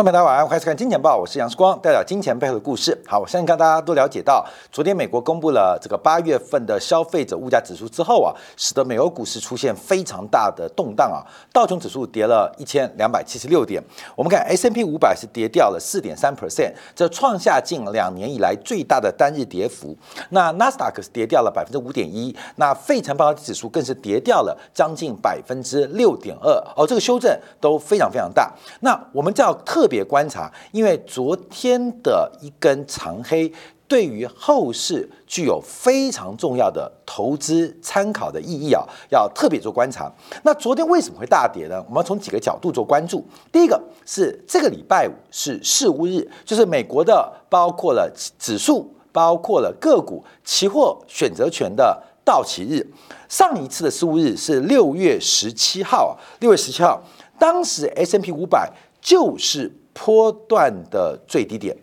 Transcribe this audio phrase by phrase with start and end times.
[0.00, 2.98] 众朋友大家晚上欢迎收看《金钱报》，我是杨世光，带表金钱背后的故事。
[3.06, 4.42] 好，我相信刚大家都了解到，
[4.72, 11.20] 昨天美国公布了这个八月份的消费者物价指数之后啊，使得美国股市出现非常大的动荡啊，
[11.52, 13.82] 道琼指数跌了一千两百七十六点，
[14.16, 19.94] 我们看 S M P 五百是跌掉了四点三 percent，这创下近两年以来最大的单日跌幅。
[20.30, 28.50] 那纳斯达克是跌掉了百分之五点一，那费城半导体指数更是跌掉了将近百分之六点二，哦，这个修正都非常非常大。
[28.80, 33.52] 那我们叫特别观察，因为昨天的一根长黑，
[33.88, 40.08] 对于后市具有非常重要的投资参考的意义啊，要特别做观察。
[40.44, 41.84] 那昨天为什么会大跌呢？
[41.88, 43.26] 我们从几个角度做关注。
[43.50, 52.86] 第一个是这个礼拜五是事务日，就是美国的包括了指数、包括了个股、期货、选择权的到期日。
[53.28, 57.02] 上一次的事务日是六月十七号，六月十七号，
[57.40, 58.72] 当时 S M P 五百。
[59.02, 61.76] 就是波段的最低点，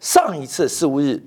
[0.00, 1.22] 上一次四五日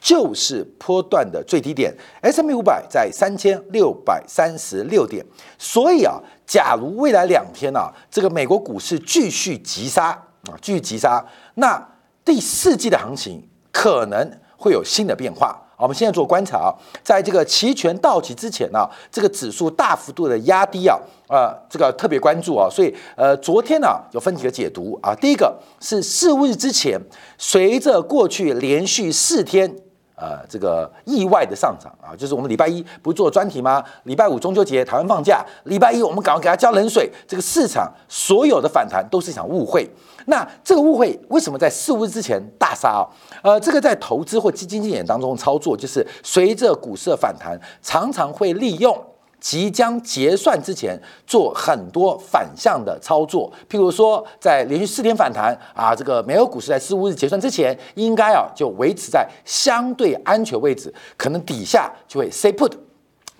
[0.00, 5.26] 就是波段的最低点，S M P 五百在三千六百三十六点，
[5.58, 10.10] 所以啊，假如未来两天啊，这个美国股市继续急杀
[10.44, 11.84] 啊，继续急杀，那
[12.24, 15.60] 第四季的行情可能会有新的变化。
[15.84, 26.98] 我们现在做观察啊，在这个期权到期之前呢，这个指数大幅度的压低啊，呃，这个特别关注啊，所以呃，昨天呢有分几个解读啊，第一个是四五日之前，
[27.36, 29.76] 随着过去连续四天。
[30.16, 33.82] 呃，这个意外的上涨啊，就是我们礼拜一不做专题吗？
[34.04, 37.10] 礼拜五中秋节台湾放假，礼拜一我们赶快给他浇冷水。
[37.26, 39.90] 这个市场所有的反弹都是一场误会。
[40.26, 43.08] 那这个误会为什么在四五日之前大杀啊？
[43.42, 48.96] 呃，这个在投资或基金经理当中操作，就是随着股市的反弹，常常会利用。
[49.40, 62.72] 即将结算之前做很多反向的操作，譬如说在连续四天反弹啊，这个美国股市在四五日结算之前应该啊就维持在相对安全位置，可能底下就会 say put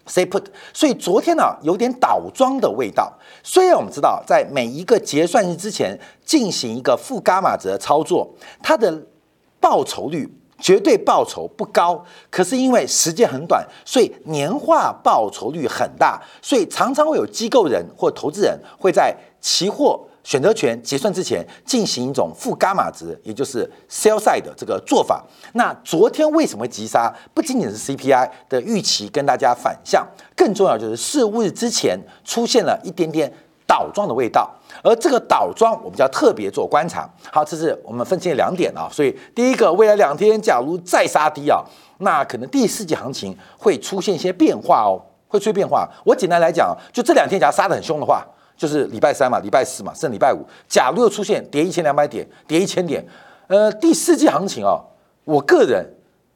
[0.06, 0.44] Say put。
[0.72, 3.12] 所以昨天呢有点倒装的味道。
[3.42, 9.06] 虽然我们知道在每一个结算日之前进行一个负伽马值操作，它的
[9.60, 10.40] 报酬率。
[10.60, 25.22] 绝对报酬不高，可是因为时间很短，所以年化报酬率很大，所以常常会有机构人或投资人会在期货选择权结算之前进行一种负伽马值，也就是 sell side 的这个做法。
[25.52, 27.14] 那昨天为什么急杀？
[27.32, 30.04] 不仅仅是 CPI 的预期跟大家反向，
[30.34, 33.32] 更重要就是四五日之前出现了一点点。
[33.66, 34.48] 倒装的味道，
[34.82, 37.08] 而这个倒装我们就要特别做观察。
[37.32, 38.86] 好，这是我们分析的两点啊。
[38.92, 41.64] 所以第一个，未来两天假如再杀低啊，
[42.00, 45.88] 那可能第四季行情会出现一些变化哦，会出现变化。
[46.04, 48.22] 我简单来讲，就这两天假如杀得很凶的话，
[48.56, 53.04] 就是礼拜三嘛，礼拜四嘛，甚至礼拜五，假如又出现跌一千两百点，跌一千点，
[53.48, 54.80] 呃，第四季行情啊，
[55.24, 55.84] 我个人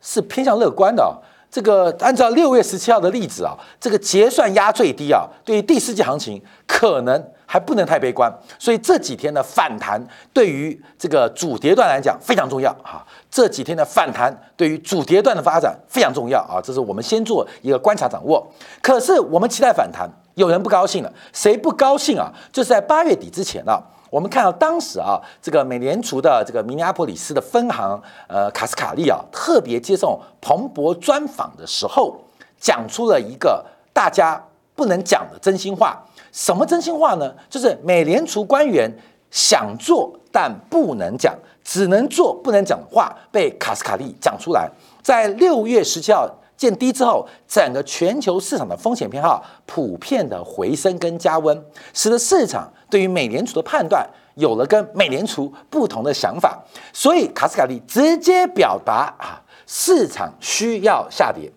[0.00, 1.16] 是偏向乐观的。
[1.50, 9.98] 这个按照六月十七号的例子啊，这个结算压最低啊，对于第四季行情可能还不能太悲观，所以这几天的反弹
[10.34, 13.02] 对于这个主跌段来讲非常重要啊。
[13.30, 18.46] 这几天的反弹对于主跌段的发展非常重要啊，这是我们先做一个观察掌握。
[18.82, 20.06] 可是我们期待反弹，
[20.38, 22.32] 有人不高兴了，谁不高兴啊？
[22.52, 23.82] 就是在八月底之前啊。
[24.08, 32.16] 我们看到当时啊，这个美联储的这个明尼阿波里斯的分行，呃，卡斯卡利啊，特别接受彭博专访的时候，
[32.58, 33.62] 讲出了一个
[33.92, 34.42] 大家
[34.74, 36.02] 不能讲的真心话。
[36.32, 37.34] 什么真心话呢？
[37.50, 38.90] 就是美联储官员
[39.30, 44.70] 想做但不能讲，只能做不能讲的话，被卡斯卡利讲出来。
[45.02, 46.26] 在六月十七号。
[46.58, 51.64] 见低之后，整个全球市场的风险偏好普遍的回升跟加温，
[51.94, 54.04] 使得市场对于美联储的判断
[54.34, 56.58] 有了跟美联储不同的想法，
[56.92, 61.48] 所以卡斯卡利直接表达啊，市场需要下跌，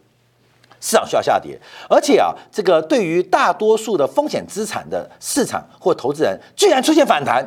[0.80, 1.60] 市场需要下跌，
[1.90, 7.44] 而且啊，这个对于大多数的风险资产的市场或投资人，居然出现反弹，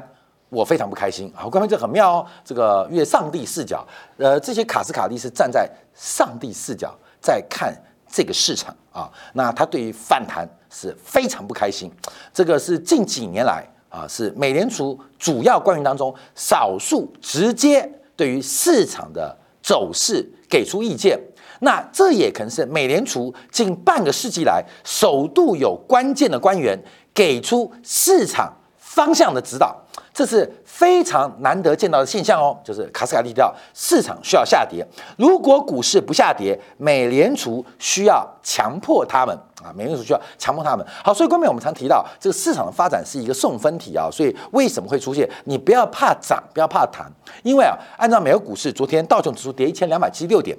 [0.49, 1.47] 我非常不开心啊！
[1.49, 3.87] 各位这很妙哦，这个因为上帝视角，
[4.17, 6.93] 呃，这些卡斯卡利是站在上帝视角。
[7.25, 7.75] 在看
[8.07, 11.91] 这个市场啊，那他对于反弹是非常不开心。
[12.35, 21.19] 这个是近几年来啊，是美联储主要官员当中少数直接对于市场的走势给出意见。
[21.61, 26.79] 那这也可能是美联储近半个世纪来首度有关键的官员
[27.15, 29.75] 给出市场方向的指导，
[30.15, 32.57] 这是非常难得见到的现象哦。
[32.65, 34.87] 就是卡斯卡利提到，市场需要下跌，
[35.19, 40.87] 如果股市不下跌，美联储需要强迫他们啊，美联储需要强迫他们。
[41.03, 45.29] 好，所以关面我们常提到，这个市场的发展是一个送分题啊，所以为什么会出现？
[45.47, 47.13] 你不要怕涨，不要怕弹，
[47.43, 50.57] 因为啊，按照美国股市昨天道琼指数跌一千两百七十六点，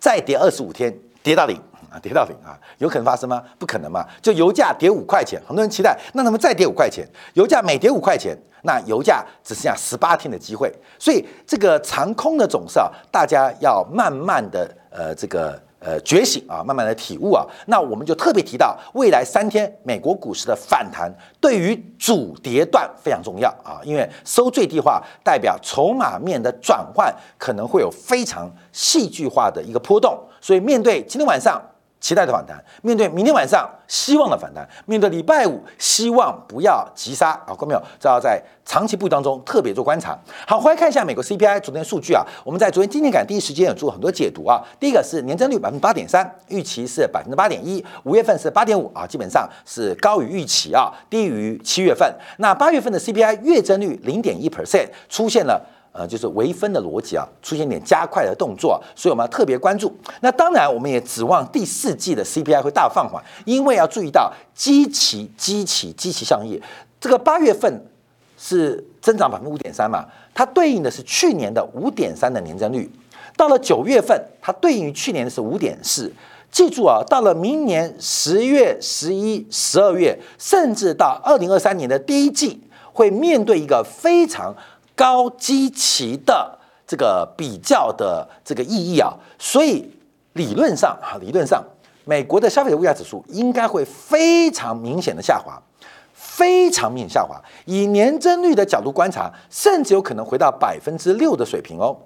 [0.00, 1.60] 再跌二十五天，跌到零。
[1.92, 3.42] 啊，跌到零啊，有可能发生吗？
[3.58, 4.06] 不可能嘛！
[4.22, 17.44] 就油价跌五块钱，很多人期待，那他们再跌五块钱，油价每跌五块钱，那油价只剩下十八天的机会，所以这个长空的总是啊，大家要慢慢的呃这个呃觉醒啊，慢慢的体悟啊。
[17.66, 31.60] 那我们就特别提到，未来三天美国股市的反弹对于主跌段非常重要啊，因为收最低化代表筹码面的转换可能会有非常戏剧化的一个波动，所以面对今天晚上。
[32.02, 37.54] 期待的反弹，面对明天晚上希望的反弹，面对礼拜五希望不要急杀啊！
[37.56, 37.80] 看没有？
[38.00, 40.18] 这要在长期布局当中特别做观察。
[40.44, 44.60] 好，回来看一下美国 CPI 昨天数据啊，我们在昨天今天感第一时间有做很多解读啊。
[44.80, 52.12] 第一个是年增率百分之八点三，预期是百分之八点一，五月份是八点五啊，基本上是高于预期啊，低于七月份。
[52.38, 55.64] 那八月份的 CPI 月增率零点一 percent 出现了。
[55.92, 59.94] 呃，就是微分的逻辑啊，出现点加快的动作，所以我们要特别关注。
[60.22, 66.58] 那当然，我们也指望第四季的 CPI 会大放缓，因为要注意到基期、基期、基期效应。
[66.98, 67.86] 这个八月份
[68.38, 72.90] 是增长百分之五点三嘛，它对应的是去年的五点三的年增率。
[73.36, 76.10] 到了九月份，它对应于去年的是五点四。
[76.50, 82.62] 记住啊，到了明年十月、十一、十二月，甚至到二零二三年的第一季，
[82.94, 84.54] 会面对一个非常。
[84.94, 89.90] 高基期的这个比较的这个意义啊，所以
[90.34, 91.64] 理论上啊，理论上，
[92.04, 95.60] 美国的消费者物价指数应该会非常明显的下滑，
[96.12, 97.40] 非常明显下滑。
[97.64, 101.96] 以年增率的角度观察，甚至有可能回到百分之六的水平哦，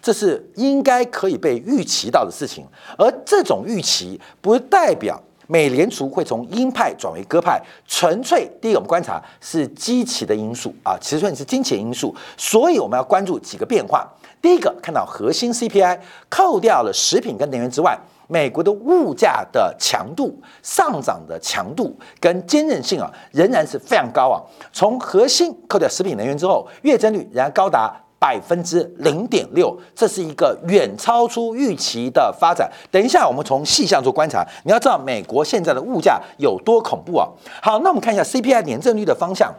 [0.00, 2.66] 这是应该可以被预期到的事情。
[2.96, 5.20] 而这种预期不代表。
[5.48, 14.06] 美联储会从鹰派转为鸽派，纯粹第一个我们观察是基期的因素啊，其实算是金钱因素，所以我们要关注几个变化。
[14.40, 15.98] 第一个看到核心 CPI
[16.28, 17.98] 扣掉了食品跟能源之外，
[18.28, 24.36] 美国的物价的强度上涨的强度跟坚韧性啊，仍然是非常高啊。
[24.70, 27.98] 从核心扣掉食品能源之后，月增率仍然高达。
[28.18, 32.68] 百分之零点六，这是一个远超出预期的发展。
[32.90, 34.44] 等一下，我们从细项做观察。
[34.64, 37.28] 你要知道，美国现在的物价有多恐怖啊！
[37.62, 39.54] 好，那我们看一下 CPI 年增率的方向，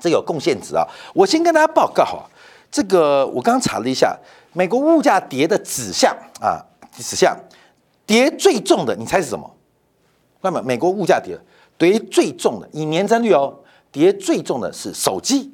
[0.00, 0.84] 这有贡献值啊。
[1.14, 2.26] 我先跟大家报告啊，
[2.70, 4.18] 这个我刚查了一下，
[4.52, 6.58] 美国物价跌的指向啊，
[6.92, 7.36] 指向
[8.04, 9.48] 跌最重的，你猜是什么？
[10.40, 11.38] 那么美国物价跌
[11.78, 13.54] 跌最重的，以年增率哦，
[13.92, 15.52] 跌最重的是手机。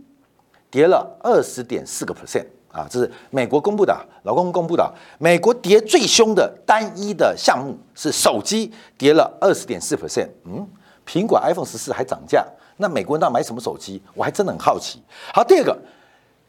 [0.73, 4.91] 跌了二十点四个 percent 啊，这是美国公布的，劳工公布的。
[5.19, 10.29] 美国跌最凶的单一的项目是手机，跌了二十点四 percent。
[10.47, 10.67] 嗯，
[11.07, 12.43] 苹果 iPhone 十四还涨价，
[12.79, 14.03] 那美国人到底买什么手机？
[14.15, 15.03] 我还真的很好奇。
[15.35, 15.79] 好，第二个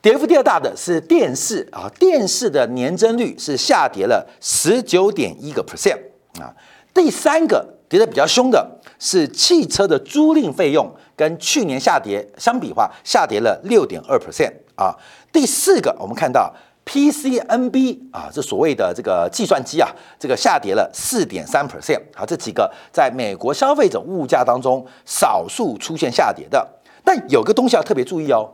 [0.02, 6.00] 跌幅第二大的是电视啊，电视的年增率是下跌了十九点一个 percent
[6.40, 6.56] 啊。
[6.94, 8.68] 第三个跌得比较凶的
[8.98, 10.92] 是汽车的租赁费用。
[11.16, 14.98] 跟去年下跌相比的话，下跌了六点二 percent 啊。
[15.32, 16.52] 第四个，我们看到
[16.88, 19.88] PCNB 啊，这所谓的这个计算机啊，
[20.18, 22.26] 这个下跌了四点三 percent 啊。
[22.26, 26.68] 这几个在美国消费者物价当中少数出现下跌的，
[27.04, 28.50] 但有个东西要特别注意哦，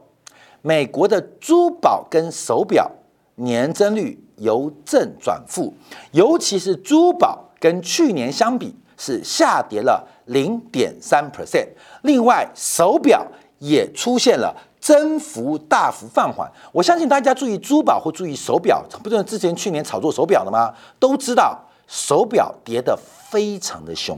[0.62, 2.92] 美国的珠宝跟手表
[3.36, 5.74] 年增率由正转负，
[6.12, 10.08] 尤其是珠宝跟去年相比是下跌了。
[10.26, 11.68] 零点三 percent，
[12.04, 13.26] 另外手表
[13.58, 16.48] 也出现了增幅大幅放缓。
[16.72, 20.72] 我相信大家注意珠宝或注意手表，不就是之前去年炒作手表的吗？
[21.00, 22.96] 都知道手表跌得
[23.32, 24.16] 非常的凶，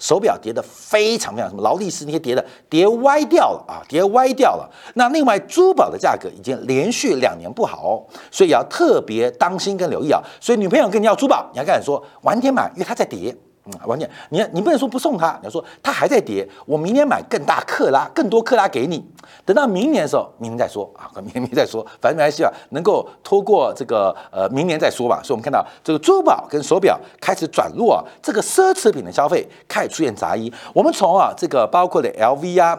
[0.00, 4.68] 手表跌得非常非常什么劳力士那些跌的跌歪掉了啊，跌歪掉了。
[4.94, 10.20] 那另外珠宝的价格已经连续两年不好哦，所以要特别当心跟留意啊。
[10.40, 13.32] 所以女朋友跟你要珠宝，你要跟她说晚点买，因为它在跌。
[13.64, 19.04] 嗯，完全，你你不能说不送他，你要说他还在跌，我明年买更大克拉，更多克拉给你，
[19.44, 25.20] 等到明年的时候，明年再说啊，明年再说，反正没关系啊，能够拖过这个呃明年再说吧。
[25.22, 30.52] 所以我们看到这个珠宝跟手表开始转弱啊，这个奢侈品的消费开始出现杂音。
[30.74, 32.76] 我们从啊这个包括的 LV 啊，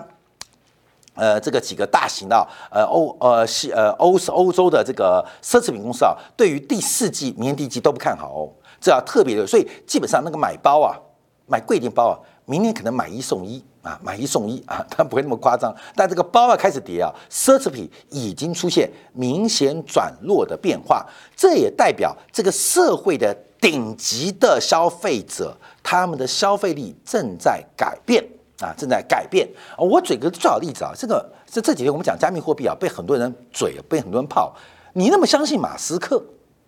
[1.15, 8.49] 呃这个几个大型的呃欧呃西呃欧是欧洲的这个奢侈品公司啊，对于第四季、明年第一季都不看好哦。
[8.83, 10.99] 这要特别的，所以基本上那个买包啊，
[11.47, 15.73] 买贵点包啊，明年可能买一送一啊，买一送一啊， 但不会那么夸张。
[15.95, 28.21] 但这个包啊开始跌啊，奢侈品已经出现明显转弱的变化，这也代表这个社会的顶级的消费者，他们的消费力正在改变
[28.59, 29.47] 啊，正在改变。
[29.77, 34.53] 我举个最好例子啊，这个这这几天我们讲加密货币啊，被很多人嘴，被很多人泡。
[34.91, 36.21] 你那么相信马斯克？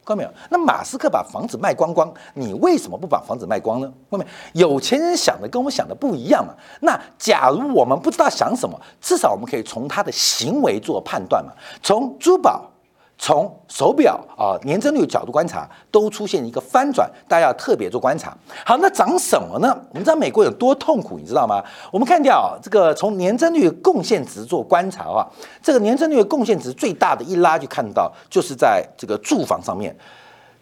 [0.05, 0.29] 看到没有？
[0.50, 3.91] 那马斯克把房子卖光光，你为什么不把房子卖光呢？
[4.09, 4.69] 看到没有？
[4.69, 6.53] 有钱人想的跟我们想的不一样嘛。
[6.81, 11.51] 那假如我们不知道想什么，至少我们可以从他的行为做判断嘛。
[11.81, 12.69] 从珠宝。
[13.17, 18.36] 从手表啊年增率角度观察，都出现一个翻转，大家要特别做观察。
[18.65, 19.69] 好，那涨什么呢？
[19.89, 21.63] 我们知道美国有多痛苦，你知道吗？
[21.91, 25.25] 我们看掉这个从年增率贡献值做观察啊，
[25.63, 29.95] 这个年增率贡献值最大的一拉就看到，就是在这个住房上面，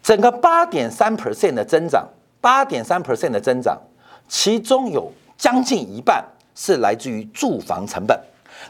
[0.02, 2.06] 整个八点三 percent 的增长，
[2.40, 3.76] 八点三 percent 的增长，
[4.28, 8.18] 其中有将近一半是来自于住房成本。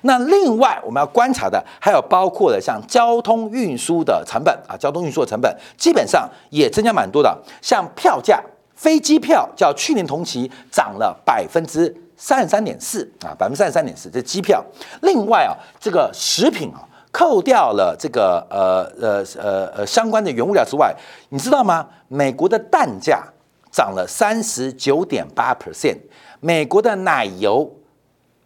[0.02, 7.36] 那另外我们要观察的还有包括了像交通运输的成本啊，交通运输的成本基本上也增加蛮多的。
[7.62, 8.42] 像票价，
[8.74, 14.62] 飞机票较去年同期涨了百分之三十三点四啊，百分之三十三点四，这机票。
[15.02, 20.94] 另外啊，这个食品啊，扣掉了这个呃呃呃呃相关的原物料之外，
[21.30, 21.86] 你知道吗？
[22.08, 23.24] 美国的蛋价
[23.72, 25.98] 涨了三十九点八 percent，
[26.40, 27.70] 美国的奶油。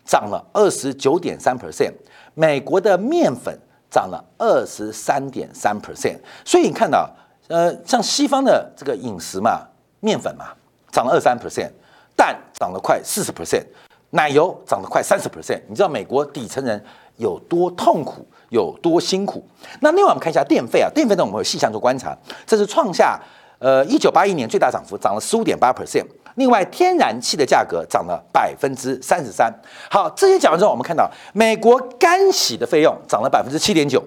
[0.09, 1.93] 涨了二十九点三 percent，
[2.33, 3.55] 美国的面粉
[3.91, 7.07] 涨了二十三点三 percent，所以你看到，
[7.49, 9.61] 呃，像西方的这个饮食嘛，
[10.00, 10.47] 面粉嘛，
[10.91, 11.71] 涨了二三 percent，
[12.17, 13.65] 蛋涨了快四十 percent，
[14.09, 16.83] 奶油涨了快三十 percent，你知道美国底层人
[17.19, 19.47] 有多痛苦，有多辛苦？
[19.81, 23.21] 那另外我们看一下电费啊，电费呢我们有细项做观察，这是创下
[23.59, 26.05] 呃一九八一年最大涨幅，涨了十五点八 percent。
[26.37, 29.53] 另外，天然气的价格涨了百分之三十三。
[29.91, 34.00] 好，这些讲完之后，我们看到美国干洗的费用涨了百分之七点九，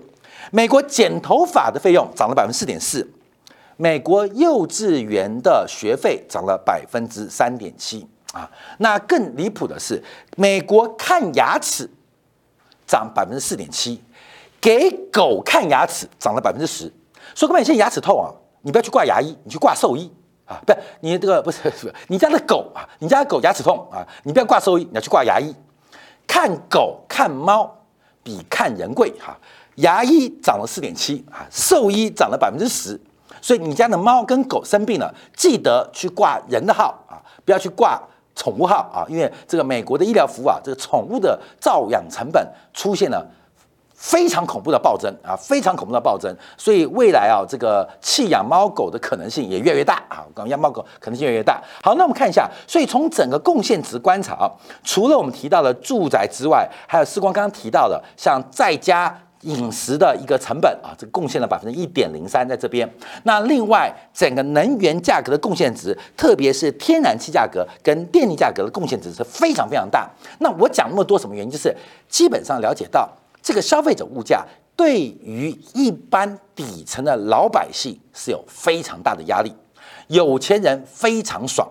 [0.51, 3.05] 美国剪头发的费用涨了百分之四点四，
[3.75, 8.49] 美国幼稚园的学费涨了百分之三点七啊。
[8.77, 10.01] 那更离谱的是，
[10.37, 11.89] 美国看牙齿
[12.87, 14.01] 涨百分之四点七，
[14.61, 16.89] 给狗看牙齿涨了百分之十。
[17.35, 18.31] 所以各位，现在牙齿痛啊，
[18.61, 20.11] 你不要去挂牙医，你去挂兽医。
[20.43, 25.55] 啊，不是你这个不是不是你家的狗啊，你家的狗牙齿痛啊，你不要挂兽医，你要去挂牙医。
[26.27, 27.73] 看狗看猫
[28.21, 29.37] 比看人贵哈，
[29.75, 32.99] 牙医涨了四点七啊，兽医涨了百分之十，
[33.41, 38.01] 所以你家的猫跟狗生病了，记得去挂人的号啊，不要去挂
[38.35, 43.25] 宠物号啊，因为这个美国的医疗服务啊，这个宠物的照养成本出现了。
[44.01, 50.25] 非常恐怖的暴增啊，非常恐怖的暴增，所以未来啊，这个弃养猫狗的可能性也越来越大啊。
[50.27, 51.61] 我讲养猫狗可能性越来越大。
[51.83, 54.49] 好，那我们看一下，所以从整个贡献值观察啊，
[54.83, 62.91] 除了我们提到的住宅之外，还有时光刚刚提到的，像在家饮食的一个成本啊，这贡献了百分之一点零三在这边。
[63.21, 70.09] 那另外整个能源价格的贡献值，特别是天然气价格跟电力价格的贡献值是非常非常大。
[70.39, 71.51] 那我讲那么多什么原因？
[71.51, 71.71] 就是
[72.09, 73.07] 基本上了解到。
[73.41, 74.45] 这个消费者物价
[74.75, 79.53] 对于一般底层的老百姓是有非常大的压力，
[80.07, 81.67] 有钱人非常爽，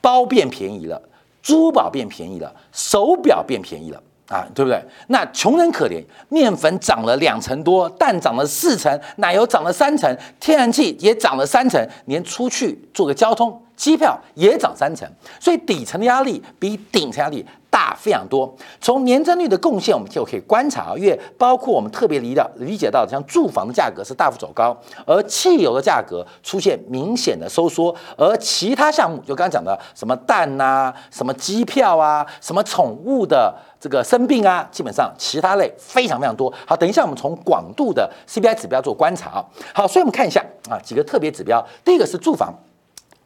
[0.00, 1.00] 包变便宜了，
[1.42, 4.82] 珠宝变便宜了，手表变便宜了啊，对不对？
[5.08, 13.60] 那穷人可怜，面粉涨了两成多，蛋涨了四成，奶油涨了三成，天然气也涨了三成，连出去做个交通。
[13.80, 15.08] 机票也涨三成，
[15.40, 18.54] 所以底层的压力比顶层压力大非常多。
[18.78, 36.52] 从年增率的贡献，我们就可以观察啊，因为包括我们特别理到理解到，像住房的价格是大幅走高，而汽油的价格出现明显的收缩，而其他项目就刚刚讲的什么蛋呐、什么机票啊、什么宠物的这个生病啊，基本上其他类非常非常多。
[36.66, 39.44] 好，等一下我们从广度的 CPI 指标做观察啊。
[39.72, 42.52] 好，所以我们看一下啊几个特别指标，第一个是住房。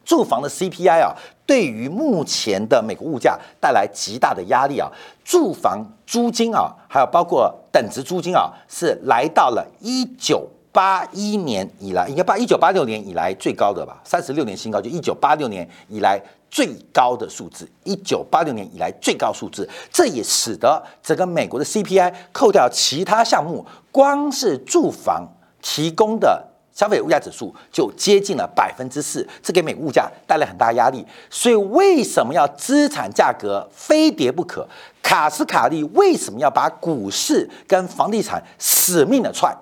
[0.05, 1.15] 住房的 CPI 啊，
[1.47, 4.91] 对于目前的美国物价带来极大的压力啊。
[5.25, 16.21] 住房租金啊，还有包括等值租金啊，是来到了一九八一年以来，应该八一九八六年以来最高的吧，三十六年新高，就一九八六年以来
[16.51, 19.69] 最高的数字，一九八六年以来最高数字。
[19.91, 25.27] 这也使得整个美国的 CPI 扣掉其他项目，光是住房
[25.63, 26.54] 提供的。
[26.75, 31.07] 消费物价指数就接近了百分之四，这给美物价带来很大压力。
[31.31, 34.66] 所以为什么要资产价格非跌不可？
[35.00, 39.54] 卡斯卡利为什么要把股市跟房地产死命的踹？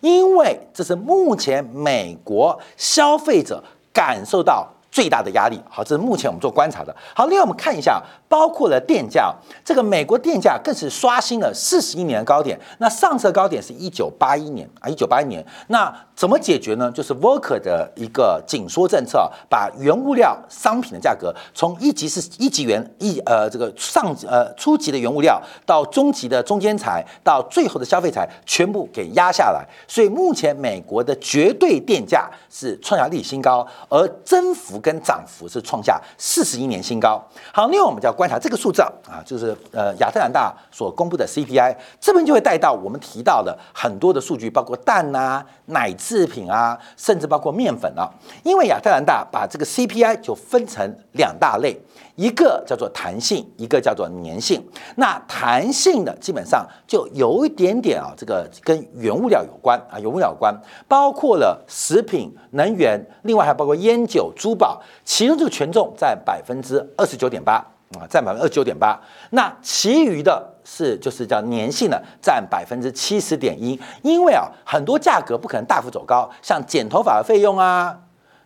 [0.00, 5.60] 因为这是目前美国消费者感受到最大的压力。
[5.68, 6.94] 好，这是目前我们做观察的。
[7.16, 9.34] 好，另外我们看一下，包括了电价，
[9.64, 12.60] 这个美国电价更是刷新了四十一年的高点。
[12.78, 15.44] 那上次高点是一九八一年啊，一九八一年。
[15.68, 16.90] 那怎么解决呢？
[16.92, 29.66] 就是 Volker 的一个紧缩政策，把原物料商品的价格从一级是一级元一呃这个上呃初级的原物料到中级的中间材到最后的消费材全部给压下来。
[29.88, 37.22] 所以目前美国的绝对电价是创下历史新高，而增幅跟涨幅是创下四十一年新高。
[37.52, 48.10] 好，另外我们就要观察这个数字啊，就是呃亚特兰大所公布的 CPI，这边就会带到我们提到的很多的数据，包括蛋啊、奶制品啊，甚至包括面粉啊。
[48.42, 51.80] 因为亚特兰大把这个 CPI 就分成两大类。
[52.14, 54.62] 一个叫做弹性，一个叫做粘性。
[54.96, 60.54] 那弹性的基本上就有一点点啊，这个跟原物料有关啊，原物料有关，
[60.86, 67.54] 包括了食品、能源，另外还包括烟酒、珠宝，其中这个权重占百分之二十九点八
[67.98, 69.00] 啊，占百分之二十九点八。
[69.30, 73.80] 那其余的是就是叫粘性的，占百分之七十点一。
[74.02, 77.98] 因为啊，很多价格不可能大幅走高，像剪头发的费用啊。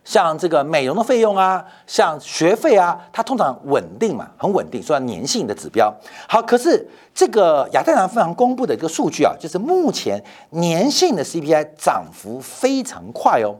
[0.07, 5.93] 像这个美容的费用啊，像学费啊，它通常稳定嘛，很稳定，算粘性的指标。
[6.29, 10.23] 好，可是这个亚特兰分行公布的一个数据啊，就是目前
[10.53, 13.53] 粘性的 CPI 涨幅非常快哦，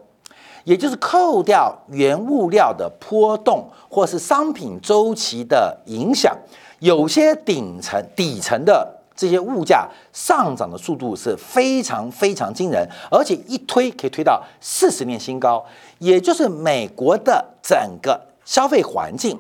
[0.64, 6.34] 也就是扣掉原物料的波动或是商品周期的影响，
[6.80, 8.94] 有些顶层底层的。
[9.18, 15.66] 这些物价上涨的速度是非常非常惊人，而且一推可以推到四十年新高，
[15.98, 19.38] 也就是美国的整个消费环境、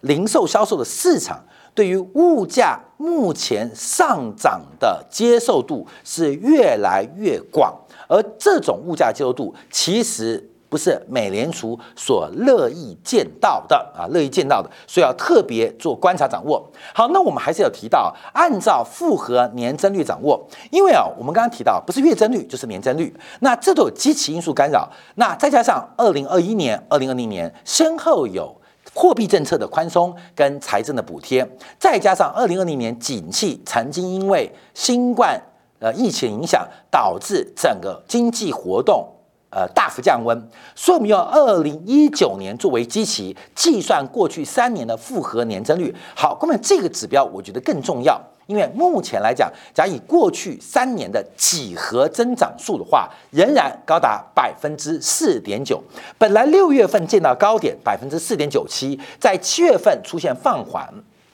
[0.00, 10.50] 零售销售的市场对于物价目前上涨的接受度是越来越广，而这种物价接受度其实。
[10.70, 16.64] 不是美联储所乐意见到的啊，乐意见到的，所以要特别做观察掌握。
[16.94, 24.88] 好，那我们还是要提到，按照复合年增率掌握，因为啊，我们刚刚提到，不是月增率就是年增率，那这都有基期因素干扰。
[25.16, 28.56] 那再加上二零二一年、二零二零年先后有
[28.94, 31.44] 货币政策的宽松跟财政的补贴，
[31.80, 35.40] 再加上二零二零年景气曾经因为新冠
[35.80, 39.06] 呃疫情影响，导致整个经济活动。
[39.50, 45.92] 呃，大幅降温，所以我们用二零一九年作为基期计算过去三年的复合年增率。
[46.14, 55.82] 好，那么这个指标我觉得更重要，因为目前来讲，假以过去三年的几何增长数的话，仍然高达百分之四点九。
[56.16, 60.88] 本来六月份见到高点百分之四点九七，在七月份出现放缓。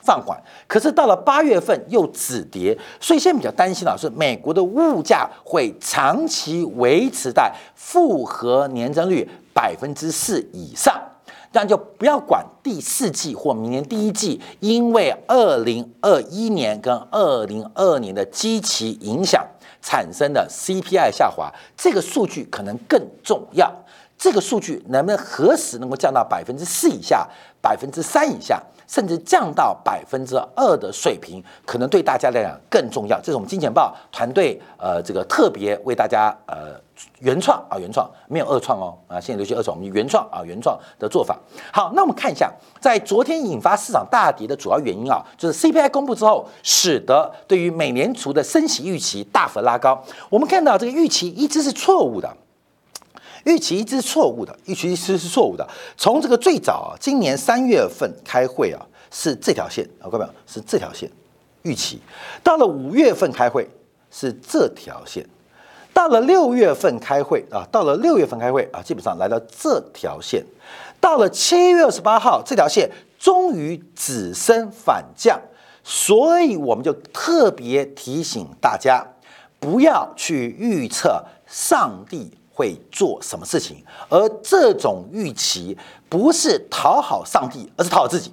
[0.07, 10.95] 放缓，可是到了八月份又止跌，所以现在比较担心的是美国的物价会长期维持在复合年增率百分之四以上，
[11.51, 19.45] 但就不要管第四季或明年第一季，因为二零二一年跟二零二年的基期影响
[19.83, 23.73] 产生的 CPI 下滑，这个数据可能更重要。
[24.19, 27.29] 这个数据能不能何时能够降到百分之四以下、
[27.61, 28.63] 百分之三以下？
[28.87, 33.19] 甚至降到百分之二的水平，可能对大家来讲更重要。
[33.21, 36.79] 这是我们金钱豹团队呃，这个特别为大家呃
[37.21, 41.37] 原创啊，原创没有二创哦啊，现在流行二创，我们原创啊，原创的做法。
[41.73, 50.03] 好，那我们看一下，在昨天引发市场大跌的主要原因啊，就是 CPI 公布之后，使得对于美联储的升息预期大幅拉高。
[50.31, 52.37] 我们看到这个预期一直是错误的。
[53.47, 55.67] 预期一直是错误的，预期一直是错误的。
[55.97, 61.09] 从这个最早啊，今年三月份开会啊，是这条线啊，各位是这条线，
[61.63, 62.01] 预期。
[62.43, 63.69] 到了五月份开会
[64.11, 65.25] 是这条线，
[65.95, 70.45] 到了六月份开会啊，到了六月份开会啊，基本上来到这条线。
[71.01, 75.41] 到了七月二十八号，这条线终于止升反降，
[75.85, 79.07] 所以我们就特别提醒大家，
[79.61, 82.36] 不要去预测上帝。
[82.57, 83.85] 会做什么事情？
[84.09, 85.77] 而这种预期
[86.09, 88.33] 不是讨好上帝，而是讨好自己，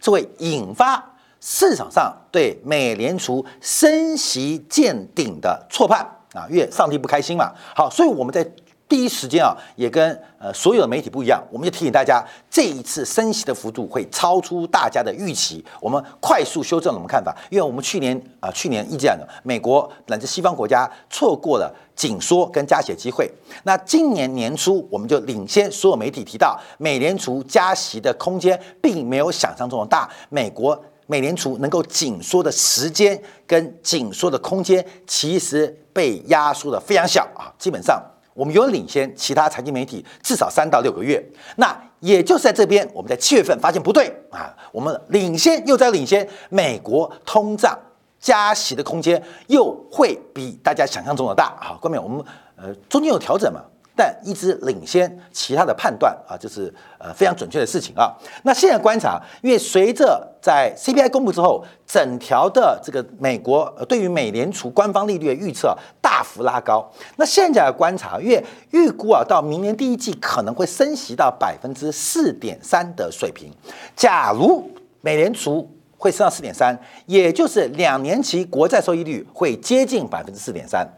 [0.00, 1.04] 这会引发
[1.40, 6.46] 市场上对美联储升息见顶的错判啊！
[6.48, 7.52] 因为上帝不开心嘛。
[7.74, 8.48] 好，所以我们在。
[8.86, 15.64] 第一时间啊，也跟呃所有的媒体不一样，我们就提醒大家，这一次升息的幅度会超出大家的预期。
[15.80, 23.28] 我们快速修正了我们看法，因为我们去年啊，去年一直讲的，美国乃至西方国家错过了紧缩跟加息机会。
[23.64, 30.08] 那今年年初，我们就领先所有媒体提到，美联储加息的空间并没有想象中的大。
[30.28, 38.00] 美国美联储能够紧缩的时间跟紧缩的空间，其实被压缩的非常小啊，基本上。
[38.34, 41.24] 我们有领先其他财经媒体至少三到六个月。
[41.56, 47.78] 那也就是在这边，我们在七月份发现不对啊，我们领先又在领先，美国通胀
[48.20, 51.56] 加息的空间又会比大家想象中的大。
[51.60, 52.22] 好，各位，我们
[52.56, 53.62] 呃中间有调整嘛？
[53.96, 58.12] 但一直领先其他的判断啊，就是呃非常准确的事情啊。
[58.42, 65.78] 那现在观察，因为随着在 CPI 公布之后，整条的这个美国对于美联储官方利率的预测
[66.14, 66.88] 大幅拉高。
[67.16, 73.50] 那现在的观察，因为预估啊，到明年第一季可能会升息到百分之四点三的水平。
[73.96, 80.88] 假如美联储会升到四点三，也就是两年期国债收益率会接近百分之四点三。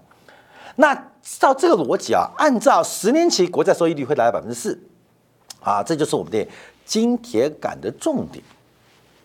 [0.74, 4.79] 那照这个逻辑啊，按照十年期国债收益率会达到百分之四，
[5.61, 6.46] 啊，这就是我们的
[6.85, 8.44] 金铁杆的重点。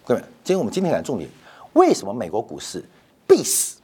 [0.05, 1.29] 各位，今天我们金铁杆重点，
[1.73, 2.81] 为什么美国股市
[3.27, 3.75] 必死？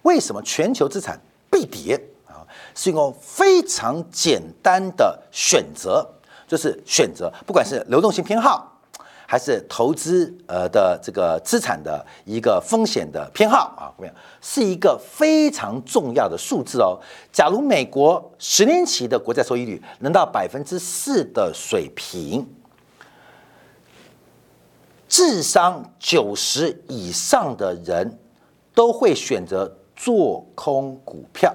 [0.00, 1.18] 为什么全球资产
[1.64, 2.00] 必跌？
[2.26, 6.06] 啊，是一个非常简单的选择，
[6.46, 8.70] 就是选择，不管是流动性偏好。
[9.26, 13.88] 还是投资呃的这个资产的一个风险的偏好啊，
[14.42, 17.00] 是一个非常重要的数字哦。
[17.32, 22.46] 假如美国十年期的国债收益率能到百分之四的水平，
[25.08, 28.18] 智商九十以上的人
[28.74, 29.74] 都会选择
[30.04, 31.50] 做空股票。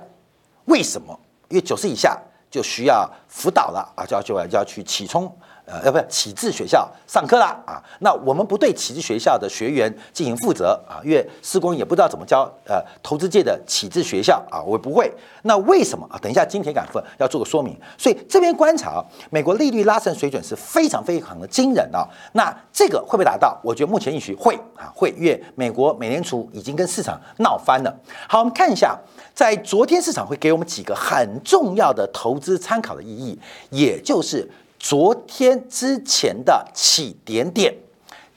[0.65, 1.19] 为什么？
[1.49, 5.31] 因为九十以下就需要辅导了啊，就要就要就要去起冲。
[5.71, 7.81] 呃，要不是启智学校上课啦啊！
[7.99, 15.11] 那我们不对启智学校的学员进行负责啊，因为施工也不知道怎么教呃投资界的启智学校啊，我不会。
[15.43, 16.17] 那为什么啊？
[16.19, 17.77] 等一下金铁杆份要做个说明。
[17.97, 22.07] 所以这边观察，美国利率拉升水准是非常非常的惊人啊。
[22.33, 23.55] 那这个会不会达到？
[23.63, 27.95] 我觉得目前预期会啊，会，因为美国美联储已经跟市场闹翻了。
[28.27, 28.97] 好，我们看一下，
[29.35, 34.49] 在昨天市场会给我们几个很重要的投资参考的意义，也就是。
[34.79, 37.75] 昨天之前的起点点，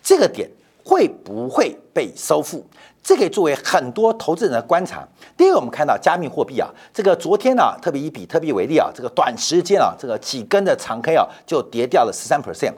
[0.02, 0.50] 这个点
[0.84, 2.66] 会不会被收复？
[3.02, 5.06] 这可以作为很多投资人的观察。
[5.36, 12.74] 第一个，我们看到加密货币啊，这个昨天呢，特别以比特币为例啊，这个短时间啊，这个几根的长 K 啊，就跌掉了十三 percent。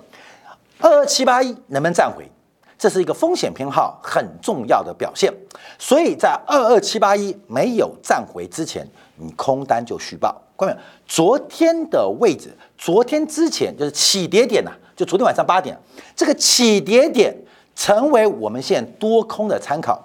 [0.79, 2.31] 二二七八一能不能站回？
[2.79, 5.33] 这是一个风险偏好很重要的表现。
[5.79, 10.41] 所以在二二七八一没有站回之前，你空单就续报。
[10.57, 15.77] 各位，昨天的位置，昨天之前就是起跌点呐，就昨天晚上八点，
[16.15, 17.37] 这个起跌点
[17.75, 20.01] 成为我们现在多空的参考，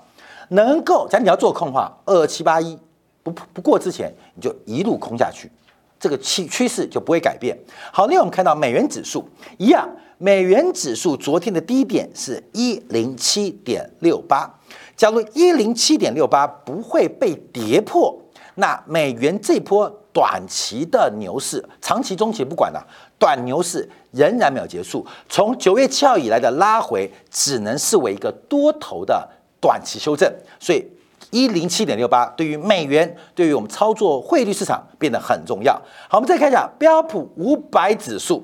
[0.50, 2.76] 能够，假如你要做空的话，二七八一
[3.22, 5.52] 不不过之前，你就一路空下去，
[6.00, 7.56] 这个趋趋势就不会改变。
[7.94, 9.30] 好，另外我们看到美元指数
[9.60, 9.88] 一样，
[10.20, 14.60] 美元指数昨天的低点是一零七点六八，
[14.96, 18.16] 假如一零七点六八不会被跌破，
[18.56, 19.96] 那美元这波。
[20.12, 22.86] 短期的牛市，长期、中期不管了，
[23.20, 25.06] 短牛市仍然没有结束。
[25.30, 29.30] 从九月七号以来的拉回，只能视为一个多头的
[29.62, 30.30] 短期修正。
[30.60, 30.84] 所以，
[31.30, 35.74] 一零七点六八对于美元，对于我们操作汇率市场变得很重要。
[36.10, 38.44] 好，我们再看一下标普五百指数，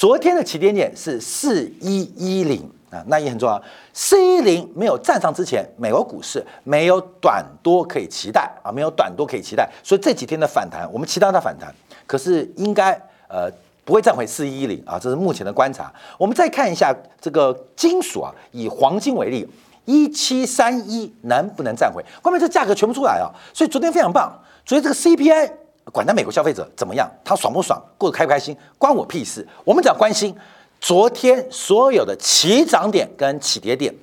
[0.00, 2.66] 昨天的起点点是四一一零。
[2.88, 3.62] 啊，那也很重要。
[3.92, 9.68] 四一零没有站上之前，美国股市没有短多可以期待啊，没有短多可以期待。
[9.84, 11.72] 所以这几天的反弹，我们期待它反弹，
[12.06, 12.90] 可是应该
[13.28, 13.48] 呃
[13.84, 15.92] 不会站回四一零啊，这是目前的观察。
[16.16, 19.46] 我们再看一下这个金属啊，以黄金为例，
[19.84, 22.02] 一七三一能不能站回？
[22.22, 24.32] 后面这价格全部出来啊，所以昨天非常棒。
[24.64, 25.52] 所以这个 CPI
[25.92, 29.46] 管他美国消费者怎么样，他爽不爽，过得开不开心，关我屁事。
[29.64, 30.36] 我们只要关心。
[30.82, 33.94] 昨天所有的起涨点跟起跌点，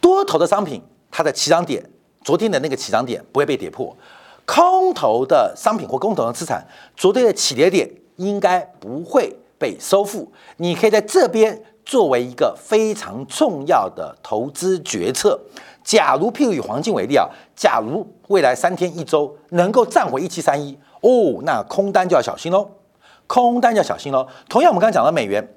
[0.00, 1.84] 多头的商品它的起涨点，
[2.24, 3.94] 昨天的那个起涨点不会被跌破；
[4.46, 10.32] 空头的商品或空头的资产，昨天的起跌点应该不会被收复。
[10.56, 15.40] 你可以在这边作为一个非常重要的投资决策。
[15.82, 22.68] 假如譬如以黄金为例啊，假如未来三天一周能够站回一七三一哦，那空单就要小心喽，
[23.28, 24.26] 空单就要小心喽。
[24.48, 25.54] 同样，我们刚刚讲到美元。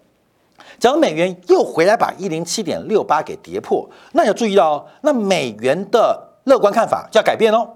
[0.78, 7.68] 假如美元又回来把一零七点六八给跌破，那要注意到哦，那美元的乐观看法就要改变喽。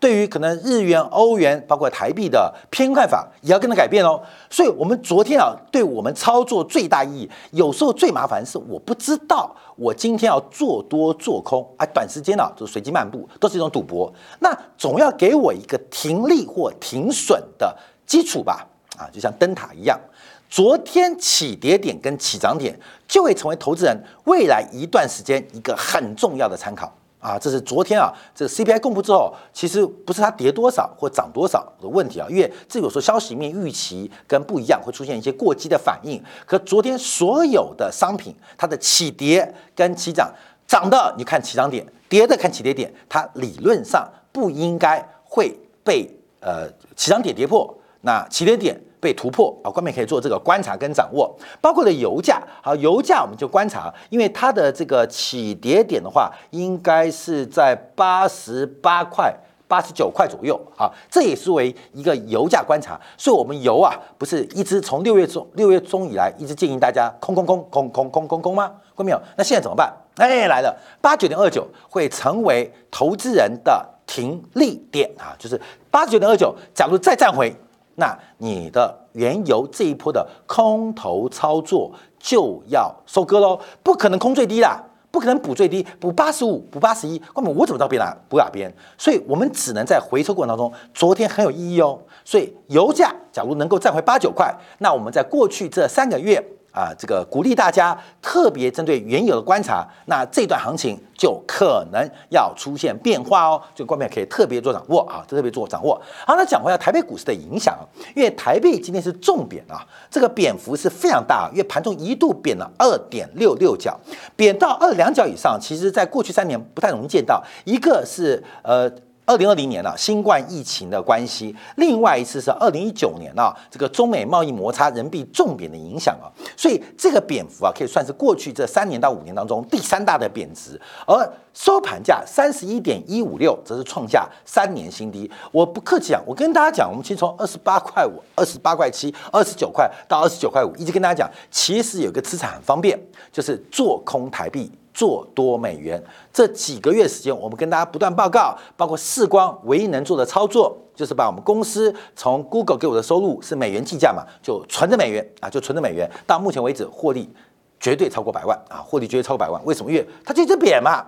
[0.00, 4.20] 对于可能日元、欧元，包括台币的偏看法，也要跟着改变哦。
[4.48, 14.10] 所以，我们昨天啊，对我们操作最大意义，有时候最麻烦是我不知道我今天要做多做空啊，短时间啊就随机漫步，都是一种赌博。
[14.38, 18.66] 那总要给我一个停利或停损的基础吧？
[18.96, 20.00] 啊，就像灯塔一样。
[20.48, 26.92] 昨天起跌点跟起涨点就会成为投资人未来一段时间一个很重要的参考。
[27.20, 36.18] 啊，这是昨天啊，这个 CPI 公布之后，其实不是它跌多少或涨多少的问题啊，因为这有时候消息面预期跟不一样，会出现一些过激的反应。
[36.46, 40.32] 可昨天所有的商品，它的起跌跟起涨，
[40.66, 45.54] 涨的你看起涨点，跌的看起跌点，它理论上不应该会
[45.84, 46.08] 被
[46.40, 48.80] 呃起涨点跌破，那起跌点。
[49.00, 52.42] 被突破啊，官媒可以做这个观察跟掌握，包括了油价。
[52.62, 59.34] 好，油价我们就观察，因为它的这个起跌点的话，应该是在八十八块、
[59.66, 63.00] 八十九块左右啊，这也是为一个油价观察。
[63.16, 68.70] 所以，我们油啊，不是一直从六月中六月中以来一直建议大家空空空空空空空空吗？
[68.94, 69.20] 看没有？
[69.36, 69.90] 那现在怎么办？
[70.16, 75.58] 哎，来了，八九点二九会成为投资人的停利点啊，就是
[75.90, 77.50] 八十九点二九，假如再站回。
[77.96, 88.72] 那你的原油这一波的空头操作就要收割喽，不可能空最低啦，不可能补最低，补八十五，补八十一，根本我怎么到边哪补哪边？
[88.96, 91.98] 所以我们只能在回抽过程当中，昨天很有意义哦。
[92.24, 96.42] 所以油价假如能够站回八九块，那我们在过去这三个月。
[96.72, 106.00] 啊，这个鼓励大家特别针对原有的观察，那这段行情就可能要出现变化哦，这个观众可以特别做掌握啊，特别做掌握。
[106.26, 107.76] 好，那讲回来台北股市的影响，
[108.14, 113.98] 因为台北今天是重贬啊，这个贬幅是非常大，因为盘中一度贬了二点六六角，
[114.36, 118.90] 贬到二两角以上，其实在过去三年不太容易见到，一个是呃。
[119.30, 130.80] 二零二零年了，新冠疫情的关系；另外一次是二零一九年啊，这个中美贸易摩擦、人民币重贬的影响啊，所以这个贬幅啊，可以算是过去这三年到五年当中第三大的贬值。
[131.06, 135.30] 而收盘价三十一点一五六，则是创下三年新低。
[135.52, 142.98] 我不客气啊，我跟大家讲，我们其实从二十八块五、二十八块七、二十九块到二十九块五，一直跟大家讲，其实有个资产很方便，
[143.30, 144.68] 就是做空台币。
[145.00, 145.98] 做多美元，
[146.30, 157.34] 这几个月时间，我们跟大家不断报告，包括视光唯一能做的操作，就是把我们公司从 Google 给我的收入是美元计价嘛，就存着美元啊，就存着美元，到目前为止获利
[157.80, 159.58] 绝对超过百万啊，获利绝对超过百万。
[159.64, 159.90] 为什么？
[159.90, 161.02] 因为它就一直贬嘛，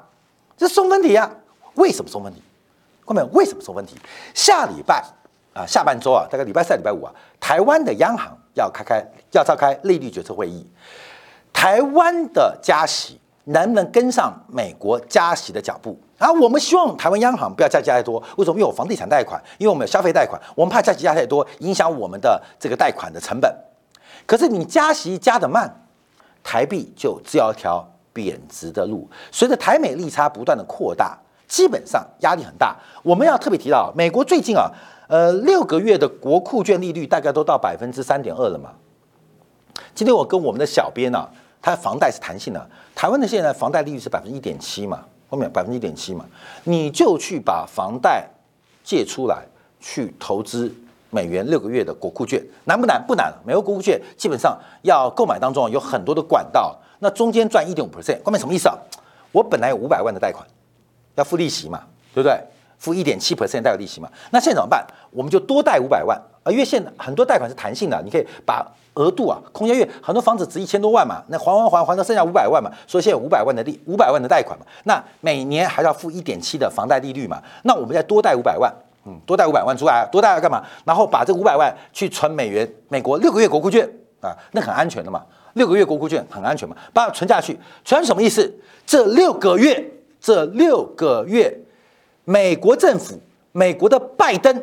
[0.57, 1.31] 这送分题啊。
[1.75, 2.43] 为什么送分题？
[3.05, 3.97] 后面为什么送分题？
[4.33, 5.05] 下礼拜
[5.53, 10.67] 啊，下半周啊，大概礼拜三、礼拜五啊，台湾的央行要开开要召开利率决策会议，
[11.53, 13.19] 台湾的加息。
[13.45, 15.99] 能不能跟上美国加息的脚步？
[16.19, 18.23] 啊，我们希望台湾央行不要加加太多。
[18.37, 18.57] 为什么？
[18.57, 23.53] 因为有房地产贷款，因为我们有消费贷款，我们怕加息加太多，影响我们的这个贷款的成本。
[24.25, 25.85] 可是你加息加得慢，
[26.45, 29.11] 台币就只有一条贬值的路。
[29.33, 32.77] 随着台美利差不断的扩大，基本上压力很大。
[33.03, 34.71] 我们要特别提到，美国最近啊，
[35.09, 38.71] 呃，六个月的国库券利率大概都到百分之三点二了嘛。
[39.93, 41.29] 今天我跟我们的小编呢。
[41.63, 46.27] 它的房贷是弹性的，台湾的现在房贷利率是百分之一点七嘛，后面百分之一点七嘛，
[46.65, 48.29] 你就去把房贷
[48.83, 49.45] 借出来
[49.81, 50.75] 去投资
[51.11, 53.01] 美元六个月的国库券，难不难？
[53.07, 53.33] 不难。
[53.47, 58.77] 美国国库券基本上要购买当中有很多的管道，那中间赚一点五 percent，关键什么意思啊？
[59.31, 60.45] 我本来有五百万的贷款，
[61.15, 62.39] 要付利息嘛，对不对？
[62.79, 64.85] 付一点七 percent 贷款利息嘛，那现在怎么办？
[65.13, 78.73] 我们就多贷五百万啊，因为现在很多贷款是弹性的，你可以把额度啊空间越很多房子值一千多万嘛，那还还还还到剩下五百万嘛，所以现在五百万的利五百万的贷款嘛，那每年还要付一点七的房贷利率嘛，那我们再多贷五百万，
[79.07, 80.63] 嗯，多贷五百万出来，多贷要干嘛？
[80.85, 83.89] 然后把这五百万去存美元，美国六个月国库券
[84.21, 85.25] 啊，那很安全的嘛，
[85.55, 88.53] 六个月国库券很安全嘛，把它存下去，存什么意思？
[88.85, 91.59] 这六个月，这六个月。
[92.25, 93.19] 美国政府，
[93.51, 94.55] 美国的拜登、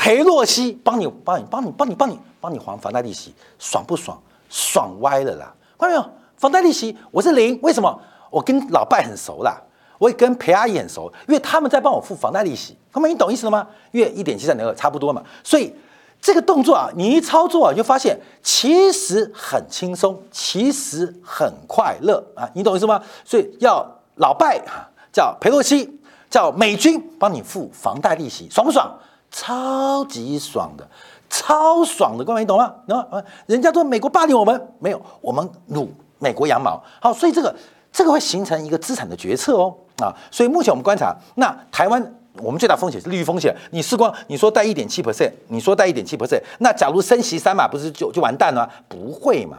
[0.00, 4.18] 裴洛西帮你、帮你、帮你、帮你、帮你、帮你还房贷利息，爽不爽？
[4.48, 5.54] 爽歪了啦！
[5.78, 6.12] 看到没有？
[6.38, 8.00] 房贷利息我是零，为什么？
[8.30, 9.60] 我跟老拜很熟啦，
[9.98, 12.74] 我也跟裴阿姨很熟，因为他们在帮我付房贷利息。
[12.90, 13.66] 他们你懂意思了吗？
[13.92, 15.70] 因为一点七三点二差不多嘛，所以
[16.18, 23.02] 这个动作啊，你一操作啊，就发现其实很轻松，其实很快乐啊，你懂意思吗？
[23.22, 25.98] 所以要老拜啊，叫裴洛西。
[26.30, 28.88] 叫美军帮你付房贷利息，爽不爽？
[29.30, 30.88] 超级爽的，
[31.28, 32.74] 超爽的，各位你懂吗？
[32.86, 33.22] 懂吗？
[33.46, 36.82] 人家说美国霸凌我们，没有，我们努美国羊毛。
[37.00, 37.54] 好，所以这个
[37.92, 40.14] 这个会形成一个资产的决策哦啊。
[40.30, 43.54] 所以目前我们观察，那台湾我们最大风险是利率风险。
[43.70, 48.68] 你试光你说贷一点七 percent，你说贷一点七 percent，那假如升息三码，不是就就完蛋了？
[48.88, 49.58] 不会嘛，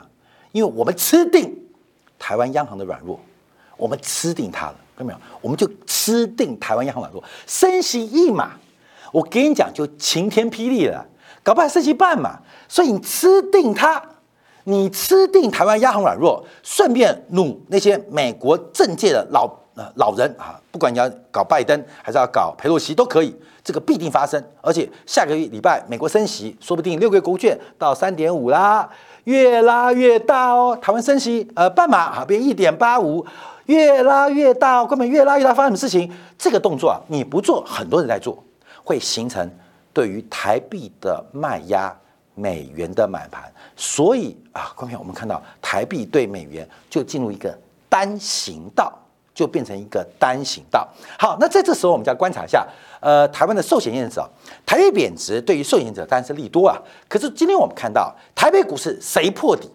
[0.51, 1.57] 因为我们吃定
[2.19, 3.19] 台湾央行的软弱，
[3.77, 4.75] 我们吃定它了。
[4.97, 5.19] 看到没有？
[5.41, 8.51] 我们就吃定台湾央行软弱，升息一码，
[9.12, 11.06] 我跟你讲就晴天霹雳了，
[11.43, 14.02] 搞不好升息半嘛，所以你吃定它，
[14.63, 19.45] 你吃定台湾央行软弱，顺便努那些美国政界的老
[19.76, 24.41] 呃老人啊，不管你要搞拜登还是要搞佩洛西都可以，这个必定发生。
[24.62, 28.89] 而且下个月礼拜美国升息，说不定六个月国券到三点五啦，
[29.26, 30.78] 越拉越大哦。
[30.82, 33.26] 台湾升息呃半码啊变一点八五，
[33.65, 36.12] 越拉越大哦，根本越拉越大，发生什么事情？
[36.38, 38.43] 这个动作啊你不做，很多人在做，
[38.91, 39.49] 会形成
[39.93, 41.95] 对于台币的卖压。
[42.34, 43.43] 美元的买盘，
[43.75, 47.56] 所以啊，刚才我们看到台币对美元就进入一个
[47.89, 48.91] 单行道，
[49.36, 50.88] 就变成一个单行道。
[51.19, 52.65] 好，那在这时候我们就要观察一下，
[53.01, 54.27] 呃，台湾的寿险业者，
[54.65, 56.82] 台币贬值对于寿险者当然是利多啊。
[57.10, 59.69] 可是今天我们看到台北股市谁破底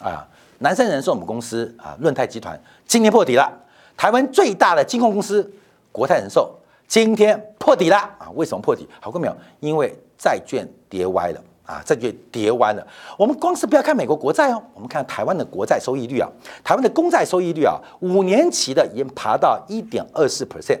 [0.00, 0.28] 啊？
[0.58, 3.50] 南山人寿我们公司啊，润泰集团今天破底了。
[3.96, 5.50] 台湾最大的金控公司
[5.90, 6.54] 国泰人寿
[6.88, 8.28] 今天破底了啊？
[8.34, 8.88] 为什么破底？
[9.00, 9.36] 好过没有？
[9.60, 11.40] 因为债券跌歪了。
[11.68, 12.86] 啊，这就跌弯了。
[13.18, 16.26] 我们光是不要看美国国债哦，我们看台湾的国债收益率啊，
[16.64, 20.80] 台湾的公债收益率啊，五年期的已经爬到一点二四 percent，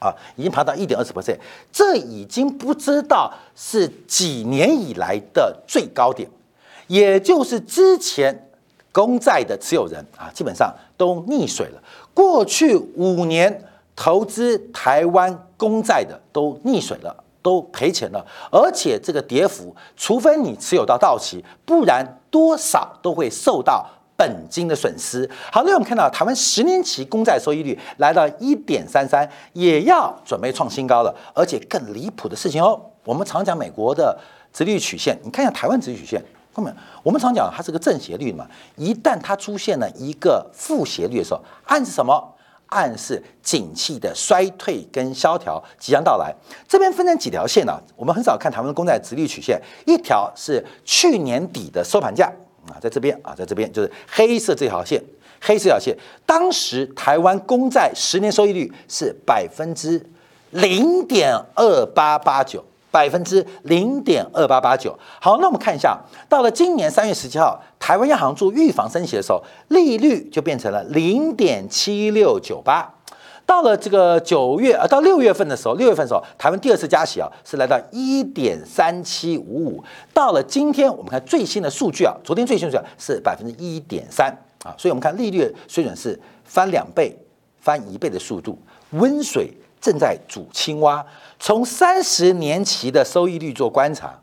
[0.00, 1.38] 啊，已经爬到一点二四 percent，
[1.70, 6.28] 这已经不知道是几年以来的最高点，
[6.88, 8.50] 也就是之前
[8.90, 11.80] 公债的持有人啊，基本上都溺水了。
[12.12, 13.62] 过去五年
[13.94, 17.22] 投资台湾公债的都溺水了。
[17.44, 25.30] 都赔钱了，而且这个跌幅，除非你持有到到期，不然多少都会受到本金的损失。
[25.52, 31.14] 好，那我们看到台湾十年期公债收益率来到一点三三，也要准备创新高了。
[31.34, 34.18] 而且更离谱的事情哦，我们常讲美国的
[34.50, 42.33] 直率曲线，你看一下台湾直率曲线，后面我们常讲它是个正斜率嘛，一旦它出现了一个负斜率的时候，暗示什么？
[42.74, 46.34] 暗示景气的衰退跟萧条即将到来。
[46.68, 47.80] 这边分成几条线呢？
[47.94, 52.26] 我们很少看台湾的公债直率曲线，一条是去年底的收盘价
[52.68, 55.00] 啊，在这边啊，在这边就是黑色这条线，
[55.40, 60.04] 黑色这条线，当时台湾公债十年收益率是百分之
[60.50, 62.64] 零点二八八九。
[62.94, 64.96] 百分之零点二八八九。
[65.20, 72.88] 好，那我们看一下，到了今年三月十七号，台湾央行做预防升息的时候，利率就变成了零点七六九八。
[73.44, 79.82] 到了这个九月，呃，到六月份的时候，六月份的时候，台湾第二次加息啊，是来到一点三七五五。
[80.12, 84.30] 到了今天，我们看最新的数据啊，昨天最新数据是百分之一点三
[84.62, 87.12] 啊，所以我们看利率水准是翻两倍、
[87.58, 88.56] 翻一倍的速度，
[88.90, 89.52] 温水。
[89.84, 91.04] 正在煮青蛙。
[91.38, 94.18] 从三十年期的收益率做观察，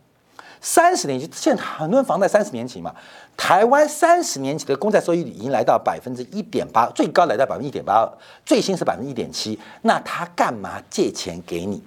[0.59, 2.91] 三十年期现在很多人房贷三十年期嘛，
[3.37, 8.11] 台湾三十年期的公债收益率已经来到百分之一点八，最高来到百分之一点八，
[8.43, 9.59] 最新是百分之一点七。
[9.83, 11.83] 那他干嘛借钱给你？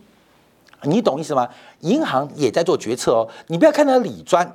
[0.83, 1.49] 你懂意思吗？
[1.81, 3.29] 银行也在做决策哦。
[3.49, 4.49] 你不要看到李专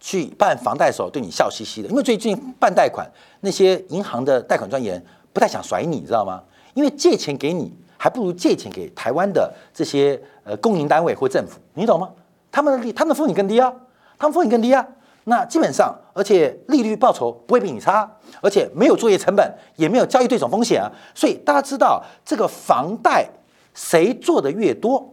[0.00, 3.08] 去办房贷的时候对你笑嘻嘻的，因为最近办贷款
[3.42, 5.00] 那些银行的贷款专员
[5.32, 6.42] 不太想甩你，知道吗？
[6.74, 7.72] 因为借钱给你。
[7.96, 12.10] 还不如借钱给台湾的这些呃供应单位或政府，你懂吗？
[12.52, 13.72] 他们的利，他们的风险更低啊，
[14.18, 14.86] 他们风险更低啊。
[15.24, 18.08] 那基本上，而且利率报酬不会比你差，
[18.40, 20.90] 而且没有作业成本，也没有交易对手风险啊。
[21.14, 23.28] 所以大家知道，这个房贷
[23.74, 25.12] 谁做的越多，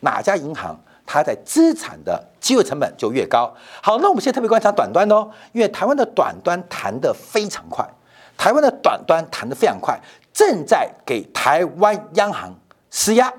[0.00, 3.54] 哪家银行它在资产的机会成本就越高。
[3.80, 7.88] 好，那我们现在特别观察短端哦，因为台湾的短端弹得非常快，
[8.36, 9.96] 台湾的短端弹得非常快。
[10.34, 12.52] 正在给台湾央行
[12.90, 13.32] 施压，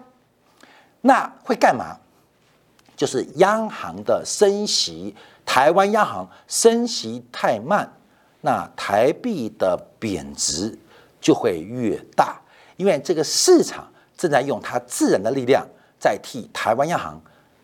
[1.01, 1.97] 那会干嘛？
[2.95, 5.13] 就是央行的升息，
[5.45, 7.91] 台湾央行升息太慢，
[8.39, 10.79] 那台币的贬值
[11.19, 12.39] 就会越大，
[12.77, 15.67] 因为这个市场正在用它自然的力量
[15.99, 17.21] 在替台湾央行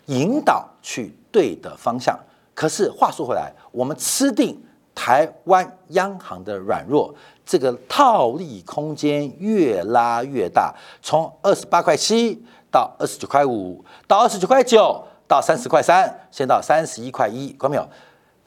[0.07, 2.19] 引导去对的方向。
[2.53, 4.61] 可是话说回来，我们吃定
[5.01, 7.11] 台湾央行的软弱。
[7.43, 12.39] 这个套利空间越拉越大，从二十八块七
[12.71, 17.87] 到二十九块五，到二十九块九，到三十块三，先到三十一块一，看到没有？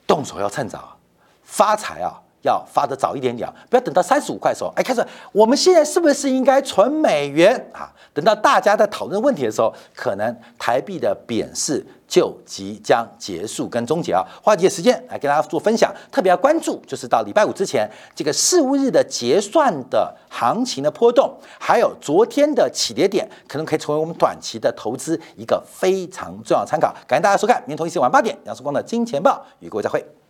[0.06, 0.96] 动手要趁早，
[1.42, 2.22] 发财啊！
[2.42, 7.90] 要发的早一点点，不要等到三十五块的时候，哎，开始，我们现在是不是应该存美元啊？
[8.12, 14.22] 等到大家在讨论问题的时候，可能台币的贬势就即将结束跟终结啊。
[14.40, 26.94] 花几些时间来跟大家做分享，特别要关注就是到礼拜五之前这个事务日的结算的行情的波动，还有昨天的起跌点，可能可以成为我们短期的投资一个非常重要参考。
[27.08, 30.23] 感谢大家收看，明天同一时间晚八点，杨树光的金钱豹与各位再会。